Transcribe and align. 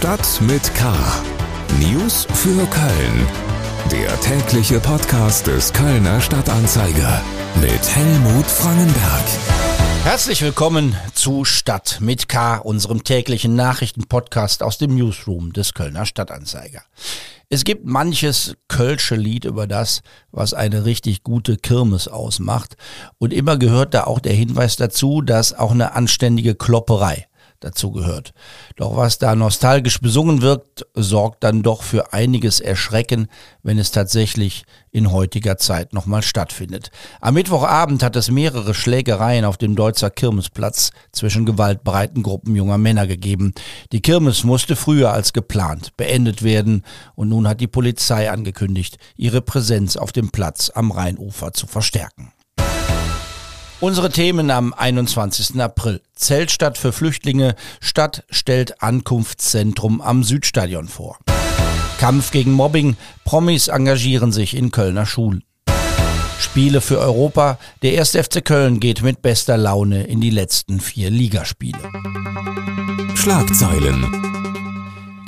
Stadt 0.00 0.40
mit 0.40 0.74
K. 0.74 0.94
News 1.78 2.26
für 2.32 2.66
Köln. 2.68 3.26
Der 3.92 4.18
tägliche 4.22 4.80
Podcast 4.80 5.46
des 5.46 5.74
Kölner 5.74 6.22
Stadtanzeiger 6.22 7.20
mit 7.60 7.94
Helmut 7.94 8.46
Frangenberg. 8.46 9.24
Herzlich 10.04 10.40
willkommen 10.40 10.96
zu 11.12 11.44
Stadt 11.44 11.98
mit 12.00 12.30
K, 12.30 12.56
unserem 12.56 13.04
täglichen 13.04 13.54
Nachrichtenpodcast 13.56 14.62
aus 14.62 14.78
dem 14.78 14.94
Newsroom 14.94 15.52
des 15.52 15.74
Kölner 15.74 16.06
Stadtanzeiger. 16.06 16.80
Es 17.50 17.64
gibt 17.64 17.84
manches 17.84 18.56
Kölsche 18.68 19.16
Lied 19.16 19.44
über 19.44 19.66
das, 19.66 20.00
was 20.30 20.54
eine 20.54 20.86
richtig 20.86 21.24
gute 21.24 21.58
Kirmes 21.58 22.08
ausmacht. 22.08 22.78
Und 23.18 23.34
immer 23.34 23.58
gehört 23.58 23.92
da 23.92 24.04
auch 24.04 24.20
der 24.20 24.32
Hinweis 24.32 24.76
dazu, 24.76 25.20
dass 25.20 25.52
auch 25.52 25.72
eine 25.72 25.92
anständige 25.92 26.54
Klopperei 26.54 27.26
dazu 27.60 27.92
gehört. 27.92 28.32
Doch 28.76 28.96
was 28.96 29.18
da 29.18 29.34
nostalgisch 29.34 30.00
besungen 30.00 30.42
wirkt, 30.42 30.86
sorgt 30.94 31.44
dann 31.44 31.62
doch 31.62 31.82
für 31.82 32.12
einiges 32.12 32.60
Erschrecken, 32.60 33.28
wenn 33.62 33.78
es 33.78 33.90
tatsächlich 33.90 34.64
in 34.90 35.12
heutiger 35.12 35.56
Zeit 35.56 35.92
nochmal 35.92 36.22
stattfindet. 36.22 36.90
Am 37.20 37.34
Mittwochabend 37.34 38.02
hat 38.02 38.16
es 38.16 38.30
mehrere 38.30 38.74
Schlägereien 38.74 39.44
auf 39.44 39.56
dem 39.56 39.76
Deutzer 39.76 40.10
Kirmesplatz 40.10 40.90
zwischen 41.12 41.46
gewaltbereiten 41.46 42.22
Gruppen 42.22 42.56
junger 42.56 42.78
Männer 42.78 43.06
gegeben. 43.06 43.54
Die 43.92 44.02
Kirmes 44.02 44.42
musste 44.42 44.74
früher 44.74 45.12
als 45.12 45.32
geplant 45.32 45.96
beendet 45.96 46.42
werden 46.42 46.84
und 47.14 47.28
nun 47.28 47.46
hat 47.46 47.60
die 47.60 47.68
Polizei 47.68 48.30
angekündigt, 48.30 48.98
ihre 49.16 49.42
Präsenz 49.42 49.96
auf 49.96 50.12
dem 50.12 50.30
Platz 50.30 50.70
am 50.74 50.90
Rheinufer 50.90 51.52
zu 51.52 51.66
verstärken. 51.66 52.32
Unsere 53.80 54.10
Themen 54.10 54.50
am 54.50 54.74
21. 54.74 55.58
April. 55.58 56.02
Zeltstadt 56.14 56.76
für 56.76 56.92
Flüchtlinge. 56.92 57.54
Stadt 57.80 58.24
stellt 58.28 58.82
Ankunftszentrum 58.82 60.02
am 60.02 60.22
Südstadion 60.22 60.86
vor. 60.86 61.18
Kampf 61.98 62.30
gegen 62.30 62.52
Mobbing. 62.52 62.98
Promis 63.24 63.68
engagieren 63.68 64.32
sich 64.32 64.54
in 64.54 64.70
Kölner 64.70 65.06
Schulen. 65.06 65.44
Spiele 66.38 66.82
für 66.82 66.98
Europa. 66.98 67.58
Der 67.80 67.98
1. 67.98 68.10
FC 68.10 68.44
Köln 68.44 68.80
geht 68.80 69.02
mit 69.02 69.22
bester 69.22 69.56
Laune 69.56 70.04
in 70.04 70.20
die 70.20 70.30
letzten 70.30 70.80
vier 70.80 71.08
Ligaspiele. 71.08 71.78
Schlagzeilen. 73.14 74.29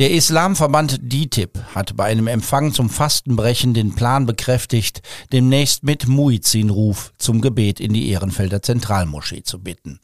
Der 0.03 0.11
Islamverband 0.11 0.98
DITIB 1.00 1.61
hat 1.77 1.97
bei 1.97 2.06
einem 2.06 2.27
Empfang 2.27 2.72
zum 2.72 2.91
Fastenbrechen 2.91 3.72
den 3.72 3.95
Plan 3.95 4.27
bekräftigt, 4.27 5.00
demnächst 5.31 5.84
mit 5.84 6.09
Muizzinruf 6.09 7.12
zum 7.19 7.41
Gebet 7.41 7.78
in 7.78 7.92
die 7.92 8.09
Ehrenfelder 8.09 8.62
Zentralmoschee 8.62 9.44
zu 9.44 9.61
bitten. 9.61 10.00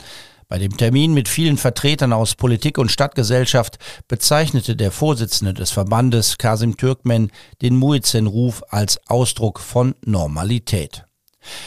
Bei 0.47 0.59
dem 0.59 0.77
Termin 0.77 1.15
mit 1.15 1.27
vielen 1.27 1.57
Vertretern 1.57 2.13
aus 2.13 2.37
Politik 2.37 2.79
und 2.79 2.93
Stadtgesellschaft 2.93 3.81
bezeichnete 4.07 4.77
der 4.77 4.93
Vorsitzende 4.93 5.53
des 5.53 5.73
Verbandes 5.73 6.39
Kasim 6.39 6.77
Türkmen 6.77 7.33
den 7.61 7.75
Muizzinruf 7.75 8.63
als 8.69 9.01
Ausdruck 9.09 9.59
von 9.59 9.97
Normalität. 10.05 11.08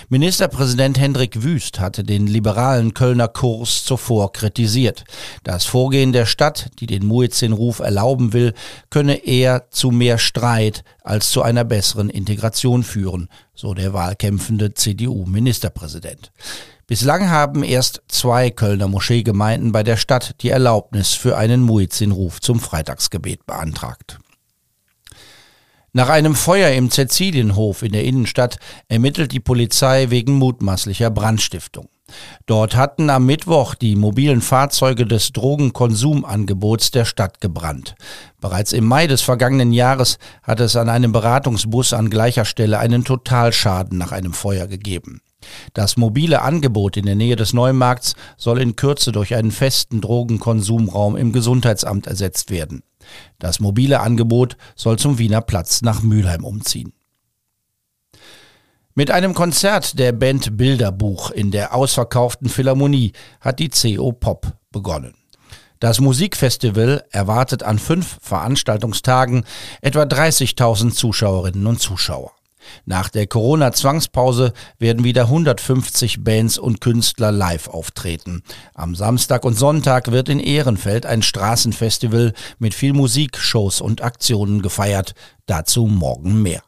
Ministerpräsident 0.09 0.99
Hendrik 0.99 1.43
Wüst 1.43 1.79
hatte 1.79 2.03
den 2.03 2.27
liberalen 2.27 2.93
Kölner 2.93 3.27
Kurs 3.27 3.83
zuvor 3.83 4.31
kritisiert. 4.31 5.03
Das 5.43 5.65
Vorgehen 5.65 6.13
der 6.13 6.25
Stadt, 6.25 6.69
die 6.79 6.88
den 6.88 7.05
Muezzin-Ruf 7.05 7.79
erlauben 7.79 8.33
will, 8.33 8.53
könne 8.89 9.25
eher 9.25 9.69
zu 9.69 9.91
mehr 9.91 10.17
Streit 10.17 10.83
als 11.03 11.29
zu 11.31 11.41
einer 11.41 11.63
besseren 11.63 12.09
Integration 12.09 12.83
führen, 12.83 13.29
so 13.53 13.73
der 13.73 13.93
wahlkämpfende 13.93 14.73
CDU-Ministerpräsident. 14.73 16.31
Bislang 16.88 17.29
haben 17.29 17.63
erst 17.63 18.01
zwei 18.07 18.49
Kölner 18.49 18.88
Moscheegemeinden 18.88 19.71
bei 19.71 19.81
der 19.81 19.95
Stadt 19.97 20.35
die 20.41 20.49
Erlaubnis 20.49 21.13
für 21.13 21.38
einen 21.38 21.61
Muezzin-Ruf 21.61 22.41
zum 22.41 22.59
Freitagsgebet 22.59 23.45
beantragt. 23.45 24.19
Nach 25.94 26.08
einem 26.08 26.36
Feuer 26.36 26.72
im 26.72 26.89
Cäcilienhof 26.89 27.84
in 27.84 27.92
der 27.92 28.06
Innenstadt 28.06 28.59
ermittelt 28.88 29.34
die 29.34 29.41
Polizei 29.41 30.09
wegen 30.09 30.35
mutmaßlicher 30.35 31.09
Brandstiftung. 31.09 31.90
Dort 32.46 32.78
hatten 32.78 33.09
am 33.09 33.25
Mittwoch 33.25 33.75
die 33.75 33.97
mobilen 33.97 34.40
Fahrzeuge 34.41 35.06
des 35.06 35.34
Drogenkonsumangebots 35.34 36.91
der 36.91 37.03
Stadt 37.03 37.41
gebrannt. 37.41 37.96
Bereits 38.40 38.72
im 38.72 38.85
Mai 38.85 39.07
des 39.07 39.22
vergangenen 39.22 39.74
Jahres 39.74 40.18
hat 40.44 40.62
es 40.62 40.78
an 40.78 40.88
einem 40.88 41.12
Beratungsbus 41.12 41.91
an 41.91 42.09
gleicher 42.09 42.46
Stelle 42.46 42.80
einen 42.80 43.03
Totalschaden 43.03 43.97
nach 43.97 44.13
einem 44.13 44.31
Feuer 44.31 44.68
gegeben. 44.68 45.19
Das 45.74 45.97
mobile 45.97 46.41
Angebot 46.41 46.96
in 46.96 47.06
der 47.06 47.16
Nähe 47.16 47.35
des 47.35 47.51
Neumarkts 47.51 48.16
soll 48.38 48.62
in 48.62 48.78
Kürze 48.78 49.12
durch 49.12 49.35
einen 49.35 49.51
festen 49.51 50.00
Drogenkonsumraum 50.00 51.18
im 51.18 51.34
Gesundheitsamt 51.34 52.07
ersetzt 52.07 52.50
werden. 52.50 52.84
Das 53.39 53.59
mobile 53.59 54.00
Angebot 54.00 54.57
soll 54.75 54.97
zum 54.97 55.17
Wiener 55.17 55.41
Platz 55.41 55.81
nach 55.81 56.01
Mülheim 56.01 56.44
umziehen. 56.44 56.94
Mit 58.94 59.09
einem 59.09 59.34
Konzert 59.34 60.00
der 60.00 60.12
Band 60.12 60.57
Bilderbuch 60.57 61.31
in 61.31 61.51
der 61.51 61.73
ausverkauften 61.73 62.50
Philharmonie 62.50 63.13
hat 63.39 63.59
die 63.59 63.69
CO 63.69 64.12
Pop 64.12 64.53
begonnen. 64.72 65.13
Das 65.79 66.00
Musikfestival 66.00 67.06
erwartet 67.09 67.63
an 67.63 67.79
fünf 67.79 68.19
Veranstaltungstagen 68.22 69.45
etwa 69.81 70.03
30.000 70.03 70.91
Zuschauerinnen 70.91 71.66
und 71.66 71.79
Zuschauer. 71.79 72.33
Nach 72.85 73.09
der 73.09 73.27
Corona-Zwangspause 73.27 74.53
werden 74.79 75.03
wieder 75.03 75.23
150 75.23 76.23
Bands 76.23 76.57
und 76.57 76.81
Künstler 76.81 77.31
live 77.31 77.67
auftreten. 77.67 78.44
Am 78.73 78.95
Samstag 78.95 79.45
und 79.45 79.57
Sonntag 79.57 80.11
wird 80.11 80.29
in 80.29 80.39
Ehrenfeld 80.39 81.05
ein 81.05 81.21
Straßenfestival 81.21 82.33
mit 82.59 82.73
viel 82.73 82.94
Musik, 82.94 83.38
Shows 83.38 83.81
und 83.81 84.01
Aktionen 84.01 84.61
gefeiert. 84.61 85.13
Dazu 85.51 85.85
morgen 85.85 86.41
mehr. 86.41 86.63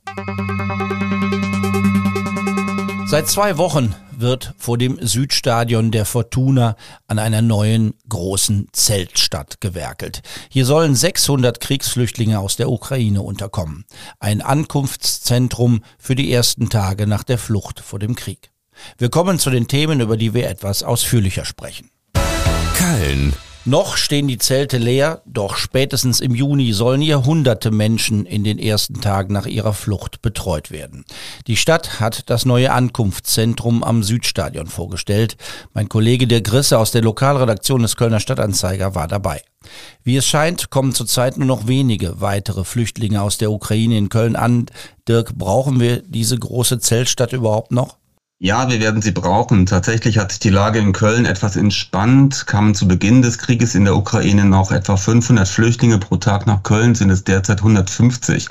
Seit 3.06 3.30
zwei 3.30 3.58
Wochen 3.58 3.96
wird 4.12 4.54
vor 4.58 4.78
dem 4.78 4.98
Südstadion 5.00 5.92
der 5.92 6.04
Fortuna 6.04 6.76
an 7.08 7.18
einer 7.18 7.42
neuen 7.42 7.94
großen 8.10 8.68
Zeltstadt 8.74 9.62
gewerkelt. 9.62 10.22
Hier 10.50 10.66
sollen 10.66 10.96
600 10.96 11.62
Kriegsflüchtlinge 11.62 12.40
aus 12.40 12.58
der 12.58 12.70
Ukraine 12.70 13.22
unterkommen. 13.22 13.86
Ein 14.20 14.42
Ankunftszentrum 14.42 15.82
für 15.98 16.16
die 16.16 16.30
ersten 16.34 16.70
Tage 16.70 17.08
nach 17.08 17.24
der 17.24 17.38
Flucht 17.38 17.80
vor 17.80 18.00
dem 18.00 18.16
Krieg. 18.16 18.52
Wir 18.98 19.10
kommen 19.10 19.40
zu 19.40 19.50
den 19.50 19.70
Themen, 19.70 20.02
über 20.02 20.18
die 20.18 20.34
wir 20.34 20.50
etwas 20.50 20.84
ausführlicher 20.84 21.46
sprechen. 21.46 21.90
Köln. 22.76 23.34
Noch 23.66 23.96
stehen 23.96 24.28
die 24.28 24.40
Zelte 24.40 24.78
leer, 24.78 25.22
doch 25.26 25.56
spätestens 25.56 26.20
im 26.20 26.36
Juni 26.36 26.74
sollen 26.74 27.00
hier 27.00 27.24
hunderte 27.24 27.72
Menschen 27.72 28.26
in 28.26 28.44
den 28.44 28.60
ersten 28.60 29.00
Tagen 29.00 29.32
nach 29.32 29.46
ihrer 29.46 29.72
Flucht 29.72 30.22
betreut 30.22 30.70
werden. 30.70 31.06
Die 31.48 31.56
Stadt 31.56 32.02
hat 32.02 32.30
das 32.30 32.46
neue 32.46 32.74
Ankunftszentrum 32.74 33.82
am 33.82 34.04
Südstadion 34.04 34.68
vorgestellt. 34.68 35.38
Mein 35.74 35.88
Kollege 35.88 36.28
Dirk 36.28 36.44
Grisse 36.44 36.78
aus 36.78 36.92
der 36.92 37.04
Lokalredaktion 37.04 37.82
des 37.82 37.96
Kölner 37.96 38.20
Stadtanzeiger 38.20 38.96
war 38.96 39.08
dabei. 39.08 39.42
Wie 40.04 40.18
es 40.18 40.28
scheint, 40.28 40.70
kommen 40.70 40.94
zurzeit 40.94 41.38
nur 41.38 41.48
noch 41.48 41.66
wenige 41.66 42.20
weitere 42.20 42.66
Flüchtlinge 42.66 43.22
aus 43.22 43.38
der 43.38 43.50
Ukraine 43.50 43.98
in 43.98 44.10
Köln 44.10 44.36
an. 44.36 44.66
Dirk, 45.08 45.36
brauchen 45.36 45.80
wir 45.80 46.02
diese 46.02 46.38
große 46.38 46.80
Zeltstadt 46.80 47.32
überhaupt 47.32 47.72
noch? 47.72 47.96
Ja, 48.44 48.70
wir 48.70 48.82
werden 48.82 49.02
sie 49.02 49.12
brauchen. 49.12 49.66
Tatsächlich 49.66 50.18
hat 50.18 50.34
sich 50.34 50.40
die 50.42 50.50
Lage 50.50 50.78
in 50.78 50.92
Köln 50.92 51.26
etwas 51.26 51.56
entspannt. 51.56 52.46
Kamen 52.46 52.76
zu 52.76 52.90
Beginn 52.90 53.22
des 53.22 53.38
Krieges 53.38 53.74
in 53.74 53.86
der 53.86 53.96
Ukraine 53.96 54.44
noch 54.44 54.74
etwa 54.74 54.98
500 54.98 55.48
Flüchtlinge 55.48 55.98
pro 55.98 56.18
Tag 56.18 56.46
nach 56.46 56.62
Köln, 56.62 56.94
sind 56.94 57.10
es 57.10 57.24
derzeit 57.24 57.60
150. 57.60 58.50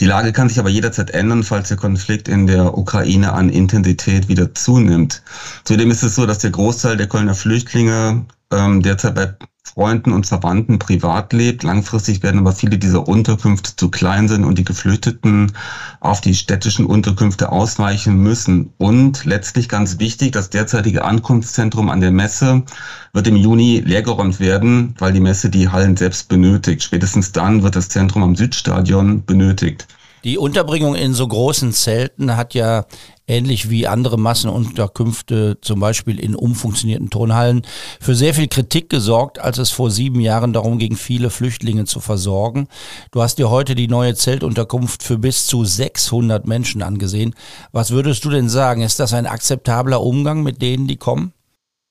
Die 0.00 0.06
Lage 0.06 0.32
kann 0.32 0.48
sich 0.48 0.58
aber 0.58 0.70
jederzeit 0.70 1.10
ändern, 1.10 1.42
falls 1.42 1.68
der 1.68 1.76
Konflikt 1.76 2.28
in 2.28 2.46
der 2.46 2.78
Ukraine 2.78 3.34
an 3.34 3.50
Intensität 3.50 4.28
wieder 4.28 4.54
zunimmt. 4.54 5.22
Zudem 5.64 5.90
ist 5.90 6.02
es 6.02 6.14
so, 6.14 6.24
dass 6.24 6.38
der 6.38 6.52
Großteil 6.52 6.96
der 6.96 7.06
Kölner 7.06 7.34
Flüchtlinge 7.34 8.24
ähm, 8.50 8.82
derzeit 8.82 9.14
bei 9.16 9.34
Freunden 9.74 10.12
und 10.12 10.26
Verwandten 10.26 10.78
privat 10.78 11.32
lebt. 11.32 11.62
Langfristig 11.62 12.22
werden 12.22 12.38
aber 12.38 12.52
viele 12.52 12.76
dieser 12.76 13.06
Unterkünfte 13.06 13.76
zu 13.76 13.88
klein 13.88 14.26
sind 14.26 14.44
und 14.44 14.58
die 14.58 14.64
Geflüchteten 14.64 15.52
auf 16.00 16.20
die 16.20 16.34
städtischen 16.34 16.86
Unterkünfte 16.86 17.52
ausweichen 17.52 18.16
müssen. 18.16 18.72
Und 18.78 19.24
letztlich 19.24 19.68
ganz 19.68 19.98
wichtig, 19.98 20.32
das 20.32 20.50
derzeitige 20.50 21.04
Ankunftszentrum 21.04 21.88
an 21.88 22.00
der 22.00 22.10
Messe 22.10 22.64
wird 23.12 23.26
im 23.28 23.36
Juni 23.36 23.80
leergeräumt 23.84 24.40
werden, 24.40 24.94
weil 24.98 25.12
die 25.12 25.20
Messe 25.20 25.50
die 25.50 25.68
Hallen 25.68 25.96
selbst 25.96 26.28
benötigt. 26.28 26.82
Spätestens 26.82 27.32
dann 27.32 27.62
wird 27.62 27.76
das 27.76 27.88
Zentrum 27.88 28.22
am 28.22 28.36
Südstadion 28.36 29.24
benötigt. 29.24 29.86
Die 30.22 30.36
Unterbringung 30.36 30.94
in 30.96 31.14
so 31.14 31.26
großen 31.26 31.72
Zelten 31.72 32.36
hat 32.36 32.52
ja 32.52 32.84
ähnlich 33.26 33.70
wie 33.70 33.86
andere 33.86 34.18
Massenunterkünfte, 34.18 35.56
zum 35.62 35.80
Beispiel 35.80 36.20
in 36.20 36.34
umfunktionierten 36.34 37.08
Turnhallen, 37.08 37.62
für 38.00 38.14
sehr 38.14 38.34
viel 38.34 38.48
Kritik 38.48 38.90
gesorgt, 38.90 39.38
als 39.38 39.56
es 39.56 39.70
vor 39.70 39.90
sieben 39.90 40.20
Jahren 40.20 40.52
darum 40.52 40.78
ging, 40.78 40.96
viele 40.96 41.30
Flüchtlinge 41.30 41.86
zu 41.86 42.00
versorgen. 42.00 42.68
Du 43.12 43.22
hast 43.22 43.38
dir 43.38 43.48
heute 43.48 43.74
die 43.74 43.88
neue 43.88 44.14
Zeltunterkunft 44.14 45.02
für 45.02 45.16
bis 45.16 45.46
zu 45.46 45.64
600 45.64 46.46
Menschen 46.46 46.82
angesehen. 46.82 47.34
Was 47.72 47.90
würdest 47.90 48.22
du 48.26 48.30
denn 48.30 48.50
sagen? 48.50 48.82
Ist 48.82 49.00
das 49.00 49.14
ein 49.14 49.26
akzeptabler 49.26 50.02
Umgang 50.02 50.42
mit 50.42 50.60
denen, 50.60 50.86
die 50.86 50.96
kommen? 50.96 51.32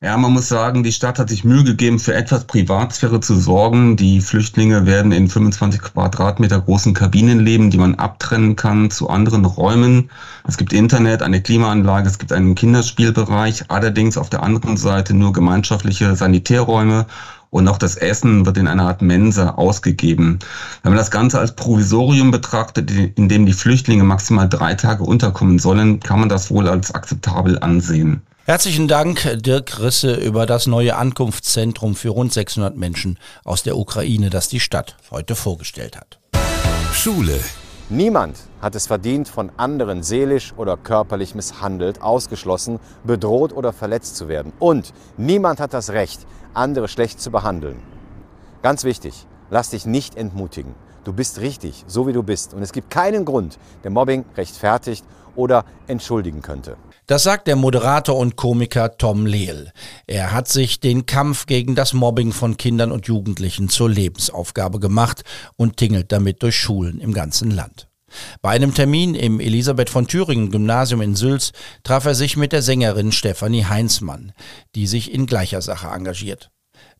Ja, 0.02 0.16
man 0.16 0.32
muss 0.32 0.48
sagen, 0.48 0.82
die 0.84 0.94
Stadt 0.94 1.20
hat 1.20 1.28
sich 1.28 1.44
Mühe 1.44 1.66
gegeben, 1.66 2.00
für 2.00 2.14
etwas 2.14 2.46
Privatsphäre 2.46 3.20
zu 3.20 3.36
sorgen. 3.36 3.98
Die 3.98 4.22
Flüchtlinge 4.22 4.86
werden 4.86 5.12
in 5.12 5.28
25 5.28 5.82
Quadratmeter 5.82 6.62
großen 6.62 6.94
Kabinen 6.94 7.42
leben, 7.42 7.70
die 7.70 7.78
man 7.78 7.96
abtrennen 7.96 8.56
kann 8.56 8.92
zu 8.92 9.10
anderen 9.10 9.44
Räumen. 9.44 10.10
Es 10.48 10.58
gibt 10.58 10.72
Internet, 10.72 11.22
eine 11.22 11.42
Klimaanlage, 11.42 12.08
es 12.08 12.18
gibt 12.18 12.32
einen 12.32 12.56
Kinderspielbereich, 12.56 13.66
allerdings 13.68 14.18
auf 14.18 14.30
der 14.30 14.42
anderen 14.42 14.78
Seite 14.78 15.14
nur 15.14 15.34
gemeinschaftliche 15.34 16.16
Sanitärräume 16.16 17.06
und 17.50 17.68
auch 17.68 17.78
das 17.78 17.98
Essen 17.98 18.46
wird 18.46 18.58
in 18.58 18.68
einer 18.70 18.88
Art 18.88 19.02
Mensa 19.02 19.50
ausgegeben. 19.56 20.40
Wenn 20.82 20.94
man 20.94 20.98
das 20.98 21.12
Ganze 21.12 21.40
als 21.40 21.56
Provisorium 21.58 22.32
betrachtet, 22.32 22.90
in 22.90 23.28
dem 23.28 23.46
die 23.46 23.52
Flüchtlinge 23.52 24.06
maximal 24.06 24.48
drei 24.48 24.76
Tage 24.76 25.04
unterkommen 25.04 25.60
sollen, 25.60 26.00
kann 26.00 26.22
man 26.22 26.30
das 26.30 26.50
wohl 26.50 26.70
als 26.70 26.96
akzeptabel 26.96 27.60
ansehen. 27.60 28.22
Herzlichen 28.50 28.88
Dank, 28.88 29.30
Dirk 29.44 29.80
Risse, 29.80 30.16
über 30.16 30.48
das 30.48 30.66
neue 30.66 30.96
Ankunftszentrum 30.96 31.94
für 31.94 32.10
rund 32.10 32.34
600 32.34 32.76
Menschen 32.76 33.20
aus 33.46 33.62
der 33.62 33.78
Ukraine, 33.78 34.32
das 34.32 34.48
die 34.48 34.60
Stadt 34.60 34.98
heute 35.12 35.36
vorgestellt 35.36 35.96
hat. 35.96 36.18
Schule. 36.92 37.40
Niemand 37.90 38.38
hat 38.60 38.74
es 38.74 38.88
verdient, 38.88 39.28
von 39.28 39.52
anderen 39.58 40.02
seelisch 40.02 40.52
oder 40.58 40.78
körperlich 40.78 41.36
misshandelt, 41.36 42.02
ausgeschlossen, 42.02 42.80
bedroht 43.04 43.54
oder 43.54 43.72
verletzt 43.72 44.16
zu 44.16 44.28
werden. 44.28 44.52
Und 44.58 44.94
niemand 45.16 45.60
hat 45.60 45.76
das 45.76 45.92
Recht, 45.92 46.22
andere 46.56 46.88
schlecht 46.88 47.22
zu 47.22 47.30
behandeln. 47.30 47.78
Ganz 48.64 48.84
wichtig, 48.84 49.28
lass 49.52 49.70
dich 49.70 49.86
nicht 49.86 50.16
entmutigen. 50.16 50.74
Du 51.10 51.16
bist 51.16 51.40
richtig, 51.40 51.86
so 51.88 52.06
wie 52.06 52.14
du 52.14 52.22
bist. 52.22 52.54
Und 52.54 52.62
es 52.62 52.72
gibt 52.72 52.92
keinen 52.92 53.26
Grund, 53.26 53.58
der 53.84 53.90
Mobbing 53.90 54.26
rechtfertigt 54.38 55.04
oder 55.36 55.66
entschuldigen 55.88 56.44
könnte. 56.44 56.78
Das 57.08 57.24
sagt 57.24 57.48
der 57.48 57.56
Moderator 57.56 58.16
und 58.16 58.36
Komiker 58.36 58.96
Tom 58.96 59.26
Lehl. 59.26 59.72
Er 60.06 60.34
hat 60.34 60.48
sich 60.48 60.80
den 60.80 61.08
Kampf 61.08 61.48
gegen 61.48 61.74
das 61.74 61.94
Mobbing 61.94 62.32
von 62.32 62.58
Kindern 62.58 62.92
und 62.92 63.08
Jugendlichen 63.08 63.70
zur 63.70 63.90
Lebensaufgabe 63.90 64.80
gemacht 64.80 65.24
und 65.56 65.78
tingelt 65.78 66.12
damit 66.12 66.44
durch 66.44 66.58
Schulen 66.60 67.00
im 67.00 67.12
ganzen 67.12 67.50
Land. 67.50 67.88
Bei 68.44 68.52
einem 68.52 68.76
Termin 68.76 69.16
im 69.16 69.40
Elisabeth 69.40 69.90
von 69.90 70.06
Thüringen 70.06 70.52
Gymnasium 70.52 71.02
in 71.02 71.16
Sülz 71.16 71.54
traf 71.82 72.06
er 72.06 72.14
sich 72.14 72.38
mit 72.38 72.52
der 72.52 72.62
Sängerin 72.62 73.12
Stefanie 73.12 73.66
Heinzmann, 73.66 74.32
die 74.76 74.86
sich 74.86 75.12
in 75.12 75.26
gleicher 75.26 75.64
Sache 75.64 75.88
engagiert. 75.88 76.52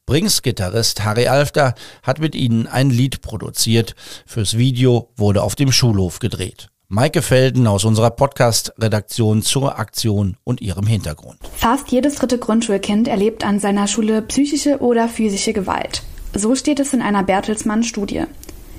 Brings-Gitarrist 0.10 1.06
Harry 1.06 1.28
Alfter 1.28 1.76
hat 2.02 2.18
mit 2.20 2.34
ihnen 2.34 2.66
ein 2.66 2.90
Lied 2.90 3.22
produziert. 3.22 3.94
Fürs 4.26 4.58
Video 4.58 5.12
wurde 5.16 5.44
auf 5.44 5.56
dem 5.56 5.72
Schulhof 5.72 6.18
gedreht. 6.18 6.70
Maike 6.88 7.22
Felden 7.22 7.68
aus 7.68 7.86
unserer 7.86 8.10
Podcast-Redaktion 8.10 9.44
zur 9.44 9.78
Aktion 9.78 10.36
und 10.44 10.62
ihrem 10.62 10.88
Hintergrund. 10.88 11.38
Fast 11.58 11.92
jedes 11.92 12.16
dritte 12.16 12.40
Grundschulkind 12.40 13.08
erlebt 13.08 13.46
an 13.46 13.60
seiner 13.60 13.86
Schule 13.86 14.24
psychische 14.24 14.80
oder 14.80 15.08
physische 15.10 15.54
Gewalt. 15.54 16.02
So 16.34 16.56
steht 16.56 16.80
es 16.80 16.92
in 16.92 17.04
einer 17.04 17.22
Bertelsmann-Studie. 17.22 18.24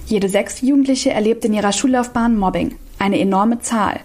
Jede 0.06 0.28
sechste 0.28 0.66
Jugendliche 0.66 1.12
erlebt 1.12 1.44
in 1.44 1.54
ihrer 1.54 1.72
Schullaufbahn 1.72 2.36
Mobbing. 2.36 2.74
Eine 2.98 3.20
enorme 3.20 3.60
Zahl. 3.60 4.00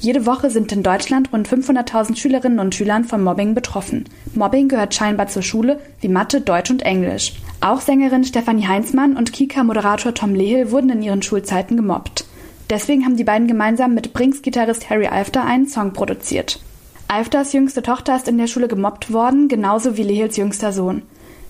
Jede 0.00 0.24
Woche 0.24 0.48
sind 0.48 0.72
in 0.72 0.82
Deutschland 0.82 1.30
rund 1.30 1.46
500.000 1.46 2.16
Schülerinnen 2.16 2.58
und 2.58 2.74
Schülern 2.74 3.04
von 3.04 3.22
Mobbing 3.22 3.54
betroffen. 3.54 4.06
Mobbing 4.34 4.68
gehört 4.68 4.94
scheinbar 4.94 5.28
zur 5.28 5.42
Schule 5.42 5.78
wie 6.00 6.08
Mathe, 6.08 6.40
Deutsch 6.40 6.70
und 6.70 6.80
Englisch. 6.82 7.34
Auch 7.60 7.82
Sängerin 7.82 8.24
Stefanie 8.24 8.66
Heinzmann 8.66 9.18
und 9.18 9.34
Kika-Moderator 9.34 10.14
Tom 10.14 10.34
Lehel 10.34 10.70
wurden 10.70 10.88
in 10.88 11.02
ihren 11.02 11.20
Schulzeiten 11.20 11.76
gemobbt. 11.76 12.24
Deswegen 12.70 13.04
haben 13.04 13.18
die 13.18 13.24
beiden 13.24 13.46
gemeinsam 13.46 13.92
mit 13.92 14.14
Brinks-Gitarrist 14.14 14.88
Harry 14.88 15.06
Alfter 15.06 15.44
einen 15.44 15.66
Song 15.66 15.92
produziert. 15.92 16.60
Alfters 17.06 17.52
jüngste 17.52 17.82
Tochter 17.82 18.16
ist 18.16 18.26
in 18.26 18.38
der 18.38 18.46
Schule 18.46 18.68
gemobbt 18.68 19.12
worden, 19.12 19.48
genauso 19.48 19.98
wie 19.98 20.02
Lehels 20.02 20.38
jüngster 20.38 20.72
Sohn. 20.72 21.02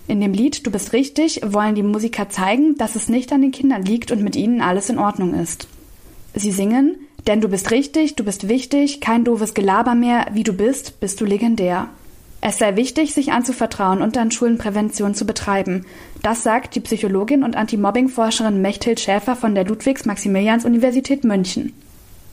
In 0.08 0.20
dem 0.20 0.32
Lied 0.32 0.66
Du 0.66 0.72
bist 0.72 0.92
richtig 0.92 1.40
wollen 1.44 1.76
die 1.76 1.84
Musiker 1.84 2.30
zeigen, 2.30 2.76
dass 2.78 2.96
es 2.96 3.08
nicht 3.08 3.32
an 3.32 3.42
den 3.42 3.52
Kindern 3.52 3.84
liegt 3.84 4.10
und 4.10 4.24
mit 4.24 4.34
ihnen 4.34 4.60
alles 4.60 4.90
in 4.90 4.98
Ordnung 4.98 5.34
ist. 5.34 5.68
Sie 6.34 6.50
singen, 6.50 6.96
denn 7.26 7.40
du 7.40 7.48
bist 7.48 7.70
richtig, 7.70 8.16
du 8.16 8.24
bist 8.24 8.48
wichtig, 8.48 9.00
kein 9.00 9.24
doofes 9.24 9.54
Gelaber 9.54 9.94
mehr, 9.94 10.26
wie 10.32 10.44
du 10.44 10.52
bist, 10.52 11.00
bist 11.00 11.20
du 11.20 11.24
legendär. 11.24 11.88
Es 12.42 12.58
sei 12.58 12.76
wichtig, 12.76 13.12
sich 13.12 13.32
anzuvertrauen 13.32 14.00
und 14.00 14.16
an 14.16 14.30
Schulen 14.30 14.56
Prävention 14.56 15.14
zu 15.14 15.26
betreiben. 15.26 15.84
Das 16.22 16.42
sagt 16.42 16.74
die 16.74 16.80
Psychologin 16.80 17.44
und 17.44 17.54
Anti-Mobbing-Forscherin 17.54 18.62
Mechthild 18.62 18.98
Schäfer 18.98 19.36
von 19.36 19.54
der 19.54 19.66
Ludwigs-Maximilians-Universität 19.66 21.24
München. 21.24 21.74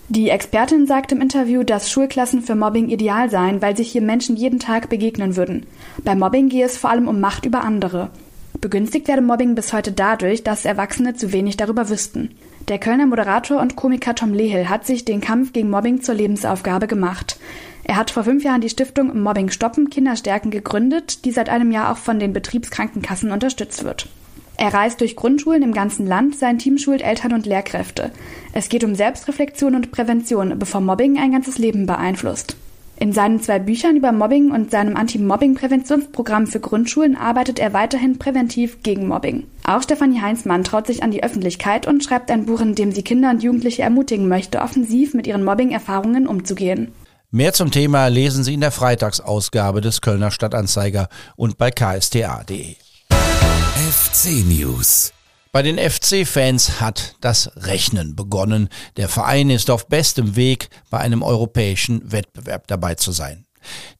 Die 0.09 0.29
Expertin 0.29 0.87
sagt 0.87 1.11
im 1.11 1.19
Interview, 1.19 1.63
dass 1.63 1.91
Schulklassen 1.91 2.41
für 2.41 2.55
Mobbing 2.55 2.87
ideal 2.87 3.29
seien, 3.29 3.61
weil 3.61 3.75
sich 3.75 3.91
hier 3.91 4.01
Menschen 4.01 4.37
jeden 4.37 4.59
Tag 4.59 4.87
begegnen 4.87 5.35
würden. 5.35 5.65
Bei 6.05 6.15
Mobbing 6.15 6.47
gehe 6.47 6.65
es 6.65 6.77
vor 6.77 6.89
allem 6.89 7.09
um 7.09 7.19
Macht 7.19 7.45
über 7.45 7.65
andere. 7.65 8.09
Begünstigt 8.59 9.07
werde 9.07 9.21
Mobbing 9.21 9.53
bis 9.55 9.71
heute 9.71 9.91
dadurch, 9.91 10.43
dass 10.43 10.65
Erwachsene 10.65 11.15
zu 11.15 11.31
wenig 11.31 11.57
darüber 11.57 11.89
wüssten. 11.89 12.31
Der 12.67 12.79
Kölner 12.79 13.05
Moderator 13.05 13.61
und 13.61 13.75
Komiker 13.75 14.15
Tom 14.15 14.33
Lehel 14.33 14.67
hat 14.67 14.85
sich 14.85 15.05
den 15.05 15.21
Kampf 15.21 15.53
gegen 15.53 15.69
Mobbing 15.69 16.01
zur 16.01 16.15
Lebensaufgabe 16.15 16.87
gemacht. 16.87 17.39
Er 17.83 17.95
hat 17.95 18.11
vor 18.11 18.23
fünf 18.23 18.43
Jahren 18.43 18.61
die 18.61 18.69
Stiftung 18.69 19.21
Mobbing 19.21 19.49
Stoppen 19.51 19.89
Kinderstärken 19.89 20.51
gegründet, 20.51 21.23
die 21.23 21.31
seit 21.31 21.49
einem 21.49 21.71
Jahr 21.71 21.91
auch 21.91 21.97
von 21.97 22.19
den 22.19 22.33
Betriebskrankenkassen 22.33 23.31
unterstützt 23.31 23.83
wird. 23.83 24.09
Er 24.57 24.73
reist 24.73 25.01
durch 25.01 25.15
Grundschulen 25.15 25.61
im 25.61 25.73
ganzen 25.73 26.07
Land, 26.07 26.35
sein 26.35 26.57
Team 26.57 26.79
schult 26.79 27.03
Eltern 27.03 27.33
und 27.33 27.45
Lehrkräfte. 27.45 28.11
Es 28.53 28.69
geht 28.69 28.83
um 28.83 28.95
Selbstreflexion 28.95 29.75
und 29.75 29.91
Prävention, 29.91 30.57
bevor 30.57 30.81
Mobbing 30.81 31.19
ein 31.19 31.31
ganzes 31.31 31.59
Leben 31.59 31.85
beeinflusst. 31.85 32.57
In 32.99 33.13
seinen 33.13 33.41
zwei 33.41 33.59
Büchern 33.59 33.95
über 33.95 34.11
Mobbing 34.11 34.51
und 34.51 34.71
seinem 34.71 34.95
Anti-Mobbing-Präventionsprogramm 34.95 36.47
für 36.47 36.59
Grundschulen 36.59 37.15
arbeitet 37.15 37.59
er 37.59 37.73
weiterhin 37.73 38.17
präventiv 38.17 38.81
gegen 38.81 39.07
Mobbing. 39.07 39.45
Auch 39.63 39.83
Stefanie 39.83 40.21
Heinzmann 40.21 40.63
traut 40.63 40.87
sich 40.87 41.03
an 41.03 41.11
die 41.11 41.23
Öffentlichkeit 41.23 41.85
und 41.85 42.03
schreibt 42.03 42.31
ein 42.31 42.45
Buch, 42.45 42.59
in 42.59 42.73
dem 42.73 42.91
sie 42.91 43.03
Kinder 43.03 43.29
und 43.29 43.43
Jugendliche 43.43 43.83
ermutigen 43.83 44.27
möchte, 44.27 44.61
offensiv 44.61 45.13
mit 45.13 45.27
ihren 45.27 45.43
Mobbing-Erfahrungen 45.43 46.25
umzugehen. 46.27 46.91
Mehr 47.29 47.53
zum 47.53 47.71
Thema 47.71 48.07
lesen 48.07 48.43
Sie 48.43 48.53
in 48.53 48.61
der 48.61 48.71
Freitagsausgabe 48.71 49.81
des 49.81 50.01
Kölner 50.01 50.31
Stadtanzeiger 50.31 51.09
und 51.35 51.57
bei 51.57 51.71
ksta.de. 51.71 52.77
FC 53.09 54.45
News. 54.45 55.13
Bei 55.57 55.63
den 55.63 55.79
FC-Fans 55.79 56.81
hat 56.81 57.15
das 57.19 57.49
Rechnen 57.55 58.15
begonnen. 58.15 58.69
Der 58.95 59.09
Verein 59.09 59.49
ist 59.49 59.71
auf 59.71 59.87
bestem 59.87 60.35
Weg, 60.35 60.69
bei 60.91 60.99
einem 60.99 61.23
europäischen 61.23 62.11
Wettbewerb 62.11 62.67
dabei 62.67 62.93
zu 62.93 63.11
sein. 63.11 63.47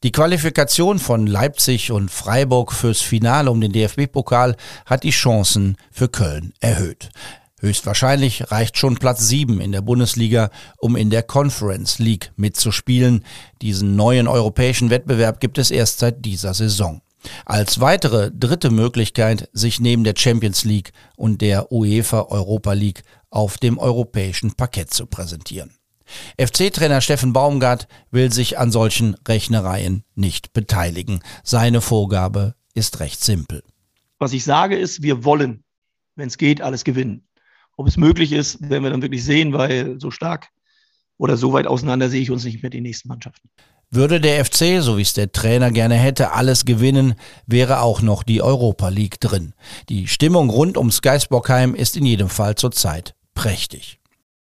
Die 0.04 0.12
Qualifikation 0.12 1.00
von 1.00 1.25
Leipzig 1.25 1.92
und 1.92 2.12
Freiburg 2.12 2.74
fürs 2.74 3.01
Finale 3.01 3.50
um 3.50 3.59
den 3.59 3.71
DFB-Pokal 3.71 4.56
hat 4.86 5.04
die 5.04 5.09
Chancen 5.09 5.77
für 5.89 6.09
Köln 6.09 6.54
erhöht. 6.59 7.09
Höchstwahrscheinlich 7.59 8.52
reicht 8.52 8.78
schon 8.78 8.97
Platz 8.97 9.28
7 9.28 9.59
in 9.59 9.71
der 9.71 9.81
Bundesliga, 9.81 10.52
um 10.78 10.95
in 10.95 11.09
der 11.09 11.23
Conference 11.23 11.97
League 11.97 12.31
mitzuspielen. 12.35 13.26
Diesen 13.64 13.95
neuen 13.95 14.28
europäischen 14.28 14.92
Wettbewerb 14.92 15.40
gibt 15.40 15.57
es 15.57 15.71
erst 15.71 15.97
seit 15.97 16.23
dieser 16.23 16.54
Saison. 16.54 17.02
Als 17.46 17.80
weitere 17.80 18.31
dritte 18.31 18.69
Möglichkeit, 18.69 19.50
sich 19.54 19.80
neben 19.80 20.04
der 20.04 20.16
Champions 20.16 20.64
League 20.64 20.92
und 21.16 21.42
der 21.42 21.72
UEFA 21.72 22.28
Europa 22.30 22.74
League 22.74 23.04
auf 23.30 23.57
dem 23.57 23.78
europäischen 23.78 24.54
Parkett 24.54 24.94
zu 24.94 25.06
präsentieren. 25.06 25.72
FC-Trainer 26.40 27.02
Steffen 27.02 27.34
Baumgart 27.34 27.88
will 28.12 28.31
sich 28.31 28.57
an 28.57 28.72
solchen 28.72 29.16
Rechnereien 29.28 30.04
nicht 30.16 30.54
beteiligen. 30.54 31.19
Seine 31.44 31.81
Vorgabe 31.81 32.56
ist 32.74 33.00
recht 33.00 33.24
simpel. 33.24 33.64
Was 34.19 34.34
ich 34.34 34.44
sage 34.44 34.78
ist, 34.78 35.02
wir 35.02 35.24
wollen, 35.24 35.64
wenn 36.16 36.28
es 36.28 36.38
geht, 36.38 36.62
alles 36.62 36.84
gewinnen. 36.84 37.28
Ob 37.76 37.88
es 37.88 37.98
möglich 37.98 38.31
ist, 38.31 38.62
werden 38.62 38.84
wir 38.84 38.90
dann 38.90 39.02
wirklich 39.02 39.24
sehen, 39.24 39.54
weil 39.54 40.00
so 40.00 40.10
stark 40.10 40.50
oder 41.18 41.38
so 41.38 41.54
weit 41.54 41.68
auseinander 41.68 42.10
sehe 42.10 42.22
ich 42.22 42.31
uns 42.31 42.44
nicht 42.44 42.64
mit 42.64 42.74
den 42.74 42.84
nächsten 42.84 43.07
Mannschaften. 43.07 43.50
Würde 43.89 44.19
der 44.19 44.44
FC, 44.44 44.81
so 44.81 44.97
wie 44.97 45.01
es 45.01 45.13
der 45.13 45.31
Trainer 45.31 45.71
gerne 45.71 45.95
hätte, 45.95 46.33
alles 46.33 46.65
gewinnen, 46.65 47.15
wäre 47.45 47.79
auch 47.81 48.01
noch 48.01 48.23
die 48.23 48.41
Europa 48.41 48.89
League 48.89 49.21
drin. 49.21 49.53
Die 49.87 50.07
Stimmung 50.07 50.49
rund 50.49 50.77
ums 50.77 51.01
Geisbockheim 51.01 51.73
ist 51.73 51.95
in 51.95 52.06
jedem 52.06 52.27
Fall 52.27 52.56
zurzeit 52.56 53.15
prächtig. 53.33 54.01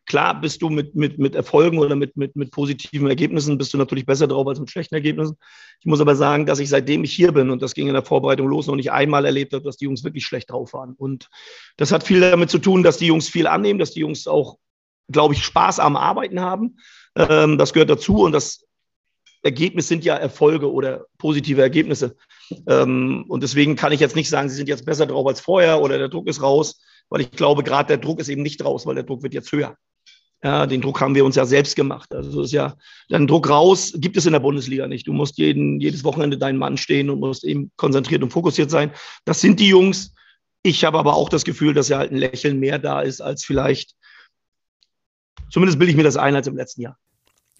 Klar 0.06 0.40
bist 0.40 0.62
du 0.62 0.68
mit, 0.68 0.96
mit, 0.96 1.20
mit 1.20 1.36
Erfolgen 1.36 1.78
oder 1.78 1.94
mit, 1.94 2.16
mit, 2.16 2.34
mit 2.34 2.50
positiven 2.50 3.06
Ergebnissen, 3.06 3.56
bist 3.56 3.72
du 3.72 3.78
natürlich 3.78 4.04
besser 4.04 4.26
drauf 4.26 4.48
als 4.48 4.58
mit 4.58 4.68
schlechten 4.68 4.96
Ergebnissen. 4.96 5.36
Ich 5.78 5.86
muss 5.86 6.00
aber 6.00 6.16
sagen, 6.16 6.44
dass 6.44 6.58
ich 6.58 6.68
seitdem 6.68 7.04
ich 7.04 7.12
hier 7.12 7.30
bin, 7.30 7.50
und 7.50 7.62
das 7.62 7.74
ging 7.74 7.86
in 7.86 7.94
der 7.94 8.02
Vorbereitung 8.02 8.48
los, 8.48 8.66
noch 8.66 8.74
nicht 8.74 8.90
einmal 8.90 9.24
erlebt 9.24 9.52
habe, 9.52 9.62
dass 9.62 9.76
die 9.76 9.84
Jungs 9.84 10.02
wirklich 10.02 10.26
schlecht 10.26 10.50
drauf 10.50 10.72
waren. 10.72 10.94
Und 10.94 11.28
das 11.76 11.92
hat 11.92 12.02
viel 12.02 12.20
damit 12.20 12.50
zu 12.50 12.58
tun, 12.58 12.82
dass 12.82 12.96
die 12.96 13.06
Jungs 13.06 13.28
viel 13.28 13.46
annehmen, 13.46 13.78
dass 13.78 13.92
die 13.92 14.00
Jungs 14.00 14.26
auch, 14.26 14.56
glaube 15.12 15.34
ich, 15.34 15.44
Spaß 15.44 15.78
am 15.78 15.94
Arbeiten 15.94 16.40
haben. 16.40 16.78
Ähm, 17.14 17.56
das 17.58 17.72
gehört 17.72 17.90
dazu 17.90 18.22
und 18.22 18.32
das 18.32 18.64
Ergebnis 19.42 19.88
sind 19.88 20.04
ja 20.04 20.16
Erfolge 20.16 20.70
oder 20.70 21.06
positive 21.18 21.62
Ergebnisse. 21.62 22.16
Ähm, 22.66 23.24
und 23.28 23.42
deswegen 23.42 23.76
kann 23.76 23.92
ich 23.92 24.00
jetzt 24.00 24.16
nicht 24.16 24.28
sagen, 24.28 24.48
sie 24.48 24.56
sind 24.56 24.68
jetzt 24.68 24.84
besser 24.84 25.06
drauf 25.06 25.26
als 25.26 25.40
vorher 25.40 25.80
oder 25.80 25.98
der 25.98 26.08
Druck 26.08 26.28
ist 26.28 26.42
raus, 26.42 26.80
weil 27.08 27.22
ich 27.22 27.30
glaube, 27.30 27.62
gerade 27.62 27.88
der 27.88 27.98
Druck 27.98 28.20
ist 28.20 28.28
eben 28.28 28.42
nicht 28.42 28.64
raus, 28.64 28.86
weil 28.86 28.94
der 28.94 29.04
Druck 29.04 29.22
wird 29.22 29.34
jetzt 29.34 29.52
höher. 29.52 29.76
Ja, 30.42 30.66
den 30.66 30.80
Druck 30.80 31.00
haben 31.02 31.14
wir 31.14 31.24
uns 31.24 31.36
ja 31.36 31.44
selbst 31.44 31.76
gemacht. 31.76 32.14
Also 32.14 32.42
ist 32.42 32.52
ja, 32.52 32.74
den 33.10 33.26
Druck 33.26 33.50
raus 33.50 33.92
gibt 33.96 34.16
es 34.16 34.24
in 34.24 34.32
der 34.32 34.40
Bundesliga 34.40 34.86
nicht. 34.86 35.06
Du 35.06 35.12
musst 35.12 35.36
jeden, 35.36 35.80
jedes 35.80 36.02
Wochenende 36.02 36.38
deinen 36.38 36.58
Mann 36.58 36.78
stehen 36.78 37.10
und 37.10 37.20
musst 37.20 37.44
eben 37.44 37.70
konzentriert 37.76 38.22
und 38.22 38.30
fokussiert 38.30 38.70
sein. 38.70 38.90
Das 39.26 39.42
sind 39.42 39.60
die 39.60 39.68
Jungs. 39.68 40.14
Ich 40.62 40.84
habe 40.84 40.98
aber 40.98 41.14
auch 41.14 41.28
das 41.28 41.44
Gefühl, 41.44 41.74
dass 41.74 41.88
ja 41.88 41.98
halt 41.98 42.10
ein 42.10 42.16
Lächeln 42.16 42.58
mehr 42.58 42.78
da 42.78 43.02
ist 43.02 43.20
als 43.20 43.44
vielleicht, 43.44 43.94
zumindest 45.50 45.78
bilde 45.78 45.90
ich 45.90 45.96
mir 45.96 46.04
das 46.04 46.16
ein 46.16 46.34
als 46.34 46.46
im 46.46 46.56
letzten 46.56 46.82
Jahr. 46.82 46.98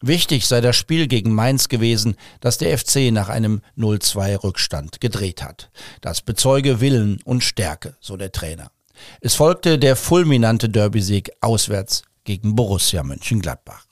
Wichtig 0.03 0.47
sei 0.47 0.63
das 0.63 0.77
Spiel 0.77 1.09
gegen 1.09 1.35
Mainz 1.35 1.69
gewesen, 1.69 2.17
das 2.41 2.57
der 2.57 2.77
FC 2.77 3.13
nach 3.13 3.29
einem 3.29 3.61
0-2 3.77 4.43
Rückstand 4.43 5.01
gedreht 5.01 5.43
hat. 5.43 5.71
Das 6.01 6.23
bezeuge 6.23 6.81
Willen 6.81 7.21
und 7.25 7.45
Stärke, 7.45 7.97
so 8.01 8.17
der 8.17 8.33
Trainer. 8.33 8.71
Es 9.21 9.35
folgte 9.35 9.79
der 9.79 9.97
fulminante 9.97 10.71
Derby-Sieg 10.71 11.31
auswärts 11.43 12.03
gegen 12.25 12.57
Borussia 12.57 13.03
Mönchengladbach. 13.03 13.87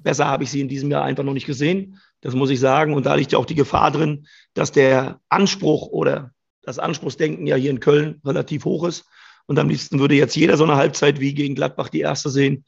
Besser 0.00 0.26
habe 0.26 0.42
ich 0.42 0.50
sie 0.50 0.60
in 0.60 0.68
diesem 0.68 0.90
Jahr 0.90 1.04
einfach 1.04 1.22
noch 1.22 1.32
nicht 1.32 1.46
gesehen. 1.46 2.00
Das 2.22 2.34
muss 2.34 2.50
ich 2.50 2.58
sagen. 2.58 2.94
Und 2.94 3.06
da 3.06 3.14
liegt 3.14 3.30
ja 3.30 3.38
auch 3.38 3.46
die 3.46 3.54
Gefahr 3.54 3.92
drin, 3.92 4.26
dass 4.54 4.72
der 4.72 5.20
Anspruch 5.28 5.86
oder 5.86 6.32
das 6.62 6.80
Anspruchsdenken 6.80 7.46
ja 7.46 7.54
hier 7.54 7.70
in 7.70 7.80
Köln 7.80 8.20
relativ 8.24 8.64
hoch 8.64 8.84
ist. 8.84 9.04
Und 9.46 9.58
am 9.58 9.68
liebsten 9.68 9.98
würde 9.98 10.14
jetzt 10.14 10.36
jeder 10.36 10.56
so 10.56 10.64
eine 10.64 10.76
Halbzeit 10.76 11.20
wie 11.20 11.34
gegen 11.34 11.54
Gladbach 11.54 11.88
die 11.88 12.00
erste 12.00 12.30
sehen. 12.30 12.64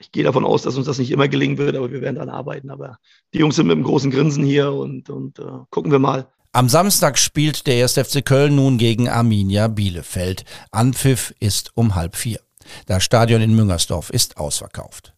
Ich 0.00 0.12
gehe 0.12 0.24
davon 0.24 0.44
aus, 0.44 0.62
dass 0.62 0.76
uns 0.76 0.86
das 0.86 0.98
nicht 0.98 1.10
immer 1.10 1.28
gelingen 1.28 1.58
wird, 1.58 1.76
aber 1.76 1.90
wir 1.90 2.00
werden 2.00 2.16
daran 2.16 2.30
arbeiten. 2.30 2.70
Aber 2.70 2.98
die 3.34 3.38
Jungs 3.38 3.56
sind 3.56 3.66
mit 3.66 3.74
einem 3.74 3.84
großen 3.84 4.10
Grinsen 4.10 4.44
hier 4.44 4.72
und, 4.72 5.10
und 5.10 5.38
uh, 5.40 5.64
gucken 5.70 5.90
wir 5.90 5.98
mal. 5.98 6.28
Am 6.52 6.68
Samstag 6.68 7.18
spielt 7.18 7.66
der 7.66 7.82
1. 7.82 7.94
FC 7.94 8.24
Köln 8.24 8.56
nun 8.56 8.78
gegen 8.78 9.08
Arminia 9.08 9.68
Bielefeld. 9.68 10.44
Anpfiff 10.70 11.34
ist 11.40 11.72
um 11.74 11.94
halb 11.94 12.16
vier. 12.16 12.40
Das 12.86 13.04
Stadion 13.04 13.42
in 13.42 13.54
Müngersdorf 13.54 14.10
ist 14.10 14.38
ausverkauft. 14.38 15.14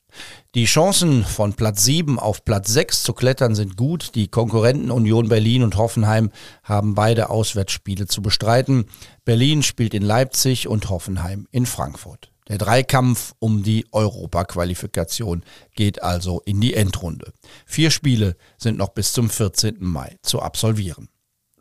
Die 0.56 0.64
Chancen 0.64 1.24
von 1.24 1.54
Platz 1.54 1.84
7 1.84 2.18
auf 2.18 2.44
Platz 2.44 2.72
6 2.72 3.04
zu 3.04 3.12
klettern 3.12 3.54
sind 3.54 3.76
gut. 3.76 4.14
Die 4.16 4.28
Konkurrenten 4.28 4.90
Union 4.90 5.28
Berlin 5.28 5.62
und 5.62 5.76
Hoffenheim 5.76 6.30
haben 6.64 6.94
beide 6.94 7.30
Auswärtsspiele 7.30 8.06
zu 8.06 8.20
bestreiten. 8.22 8.86
Berlin 9.24 9.62
spielt 9.62 9.94
in 9.94 10.02
Leipzig 10.02 10.66
und 10.66 10.90
Hoffenheim 10.90 11.46
in 11.52 11.66
Frankfurt. 11.66 12.32
Der 12.50 12.58
Dreikampf 12.58 13.32
um 13.38 13.62
die 13.62 13.86
Europaqualifikation 13.92 15.44
geht 15.76 16.02
also 16.02 16.42
in 16.44 16.60
die 16.60 16.74
Endrunde. 16.74 17.32
Vier 17.64 17.92
Spiele 17.92 18.36
sind 18.58 18.76
noch 18.76 18.88
bis 18.88 19.12
zum 19.12 19.30
14. 19.30 19.76
Mai 19.78 20.16
zu 20.22 20.42
absolvieren. 20.42 21.08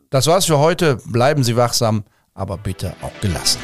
Das 0.10 0.26
war's 0.26 0.46
für 0.46 0.58
heute. 0.58 0.96
Bleiben 1.06 1.44
Sie 1.44 1.56
wachsam, 1.56 2.06
aber 2.34 2.58
bitte 2.58 2.96
auch 3.04 3.22
gelassen. 3.22 3.60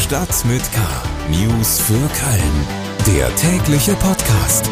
Stadt 0.00 0.46
mit 0.46 0.62
K. 0.72 0.80
News 1.28 1.78
für 1.80 1.92
Köln. 1.92 2.66
Der 3.06 3.36
tägliche 3.36 3.92
Podcast. 3.96 4.70